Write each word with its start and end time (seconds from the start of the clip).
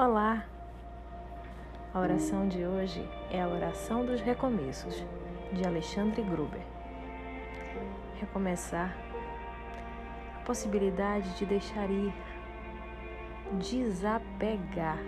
Olá! 0.00 0.44
A 1.92 1.98
oração 1.98 2.46
de 2.46 2.64
hoje 2.64 3.04
é 3.32 3.42
a 3.42 3.48
oração 3.48 4.06
dos 4.06 4.20
recomeços, 4.20 5.04
de 5.52 5.66
Alexandre 5.66 6.22
Gruber. 6.22 6.60
Recomeçar, 8.20 8.96
a 10.36 10.46
possibilidade 10.46 11.36
de 11.36 11.44
deixar 11.44 11.90
ir, 11.90 12.14
desapegar. 13.54 15.00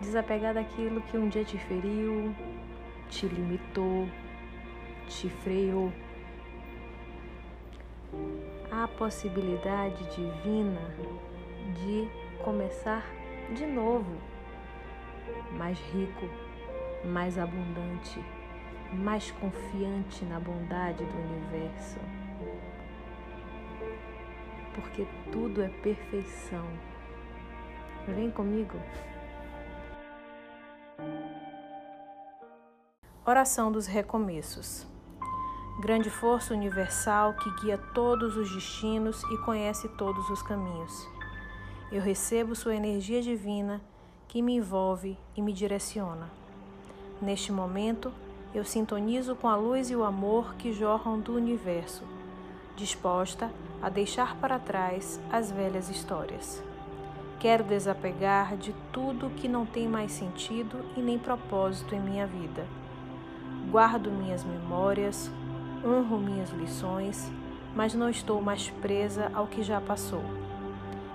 Desapegar 0.00 0.54
daquilo 0.54 1.00
que 1.02 1.16
um 1.16 1.28
dia 1.28 1.44
te 1.44 1.58
feriu, 1.58 2.34
te 3.08 3.28
limitou, 3.28 4.08
te 5.06 5.30
freou. 5.30 5.92
A 8.68 8.88
possibilidade 8.88 10.04
divina 10.12 10.80
de 11.72 12.08
começar 12.44 13.04
de 13.54 13.66
novo, 13.66 14.16
mais 15.52 15.78
rico, 15.92 16.28
mais 17.04 17.38
abundante, 17.38 18.22
mais 18.92 19.30
confiante 19.32 20.24
na 20.24 20.38
bondade 20.38 21.04
do 21.04 21.18
universo. 21.18 21.98
Porque 24.74 25.06
tudo 25.30 25.62
é 25.62 25.68
perfeição. 25.68 26.66
Vem 28.08 28.30
comigo. 28.30 28.78
Oração 33.24 33.70
dos 33.70 33.86
recomeços. 33.86 34.86
Grande 35.80 36.10
força 36.10 36.54
universal 36.54 37.34
que 37.34 37.50
guia 37.62 37.78
todos 37.78 38.36
os 38.36 38.52
destinos 38.52 39.22
e 39.24 39.38
conhece 39.38 39.88
todos 39.90 40.28
os 40.30 40.42
caminhos 40.42 41.08
eu 41.92 42.00
recebo 42.00 42.54
sua 42.54 42.74
energia 42.74 43.20
divina 43.20 43.78
que 44.26 44.40
me 44.40 44.54
envolve 44.54 45.18
e 45.36 45.42
me 45.42 45.52
direciona. 45.52 46.30
Neste 47.20 47.52
momento, 47.52 48.10
eu 48.54 48.64
sintonizo 48.64 49.36
com 49.36 49.46
a 49.46 49.54
luz 49.54 49.90
e 49.90 49.96
o 49.96 50.02
amor 50.02 50.54
que 50.54 50.72
jorram 50.72 51.20
do 51.20 51.34
universo, 51.34 52.02
disposta 52.74 53.52
a 53.82 53.90
deixar 53.90 54.36
para 54.36 54.58
trás 54.58 55.20
as 55.30 55.52
velhas 55.52 55.90
histórias. 55.90 56.62
Quero 57.38 57.62
desapegar 57.62 58.56
de 58.56 58.74
tudo 58.90 59.28
que 59.36 59.46
não 59.46 59.66
tem 59.66 59.86
mais 59.86 60.12
sentido 60.12 60.78
e 60.96 61.00
nem 61.00 61.18
propósito 61.18 61.94
em 61.94 62.00
minha 62.00 62.26
vida. 62.26 62.66
Guardo 63.70 64.10
minhas 64.10 64.42
memórias, 64.44 65.30
honro 65.84 66.18
minhas 66.18 66.50
lições, 66.52 67.30
mas 67.76 67.92
não 67.92 68.08
estou 68.08 68.40
mais 68.40 68.70
presa 68.70 69.30
ao 69.34 69.46
que 69.46 69.62
já 69.62 69.78
passou. 69.78 70.41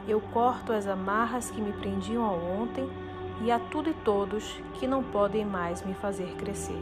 Eu 0.07 0.21
corto 0.21 0.71
as 0.71 0.87
amarras 0.87 1.51
que 1.51 1.59
me 1.59 1.73
prendiam 1.73 2.23
ao 2.23 2.37
ontem 2.37 2.89
e 3.41 3.51
a 3.51 3.59
tudo 3.59 3.89
e 3.89 3.93
todos 3.93 4.57
que 4.75 4.87
não 4.87 5.03
podem 5.03 5.43
mais 5.43 5.83
me 5.83 5.93
fazer 5.93 6.33
crescer. 6.37 6.81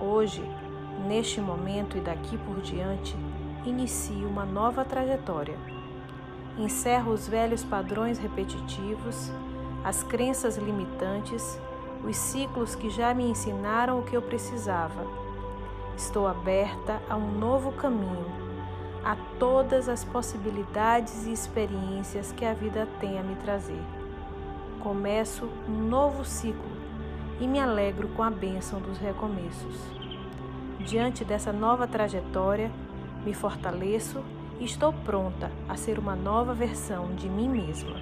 Hoje, 0.00 0.42
neste 1.08 1.40
momento 1.40 1.98
e 1.98 2.00
daqui 2.00 2.38
por 2.38 2.60
diante, 2.60 3.16
inicio 3.64 4.28
uma 4.28 4.44
nova 4.44 4.84
trajetória. 4.84 5.56
Encerro 6.56 7.12
os 7.12 7.26
velhos 7.26 7.64
padrões 7.64 8.18
repetitivos, 8.18 9.32
as 9.82 10.04
crenças 10.04 10.56
limitantes, 10.56 11.60
os 12.04 12.16
ciclos 12.16 12.76
que 12.76 12.88
já 12.90 13.12
me 13.12 13.24
ensinaram 13.24 13.98
o 13.98 14.02
que 14.04 14.16
eu 14.16 14.22
precisava. 14.22 15.04
Estou 15.96 16.28
aberta 16.28 17.02
a 17.10 17.16
um 17.16 17.32
novo 17.32 17.72
caminho 17.72 18.53
a 19.04 19.16
todas 19.38 19.88
as 19.88 20.02
possibilidades 20.02 21.26
e 21.26 21.32
experiências 21.32 22.32
que 22.32 22.44
a 22.44 22.54
vida 22.54 22.88
tem 23.00 23.18
a 23.18 23.22
me 23.22 23.36
trazer. 23.36 23.80
Começo 24.80 25.48
um 25.68 25.88
novo 25.88 26.24
ciclo 26.24 26.72
e 27.38 27.46
me 27.46 27.60
alegro 27.60 28.08
com 28.08 28.22
a 28.22 28.30
bênção 28.30 28.80
dos 28.80 28.96
recomeços. 28.96 29.78
Diante 30.80 31.24
dessa 31.24 31.52
nova 31.52 31.86
trajetória, 31.86 32.70
me 33.24 33.34
fortaleço 33.34 34.24
e 34.58 34.64
estou 34.64 34.92
pronta 34.92 35.50
a 35.68 35.76
ser 35.76 35.98
uma 35.98 36.16
nova 36.16 36.54
versão 36.54 37.14
de 37.14 37.28
mim 37.28 37.48
mesma. 37.48 38.00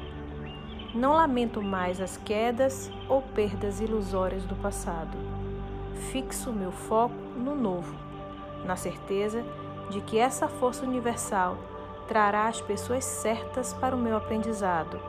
Não 0.94 1.14
lamento 1.14 1.62
mais 1.62 2.00
as 2.00 2.16
quedas 2.16 2.90
ou 3.08 3.22
perdas 3.22 3.80
ilusórias 3.80 4.44
do 4.44 4.54
passado. 4.54 5.16
Fixo 6.12 6.52
meu 6.52 6.70
foco 6.70 7.14
no 7.36 7.56
novo, 7.56 7.94
na 8.64 8.76
certeza 8.76 9.44
de 9.90 10.00
que 10.00 10.18
essa 10.18 10.48
força 10.48 10.84
universal 10.84 11.56
trará 12.08 12.46
as 12.46 12.60
pessoas 12.60 13.04
certas 13.04 13.72
para 13.74 13.94
o 13.94 13.98
meu 13.98 14.16
aprendizado, 14.16 15.00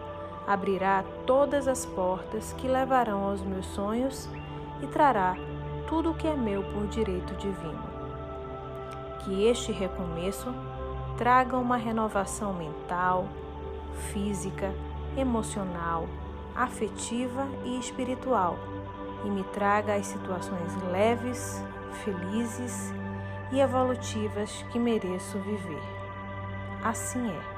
abrirá 0.47 1.03
todas 1.25 1.67
as 1.67 1.85
portas 1.85 2.53
que 2.53 2.67
levarão 2.67 3.23
aos 3.23 3.41
meus 3.41 3.65
sonhos 3.67 4.29
e 4.81 4.87
trará 4.87 5.35
tudo 5.87 6.11
o 6.11 6.13
que 6.13 6.27
é 6.27 6.35
meu 6.35 6.63
por 6.63 6.87
direito 6.87 7.33
divino. 7.35 7.83
Que 9.19 9.45
este 9.47 9.71
recomeço 9.71 10.53
traga 11.17 11.57
uma 11.57 11.77
renovação 11.77 12.53
mental, 12.53 13.27
física, 14.11 14.73
emocional, 15.15 16.07
afetiva 16.55 17.47
e 17.63 17.79
espiritual 17.79 18.57
e 19.23 19.29
me 19.29 19.43
traga 19.45 19.95
as 19.95 20.07
situações 20.07 20.75
leves, 20.91 21.63
felizes 22.03 22.93
e 23.53 23.61
evolutivas 23.61 24.65
que 24.71 24.79
mereço 24.79 25.37
viver. 25.39 25.81
Assim 26.83 27.29
é. 27.29 27.52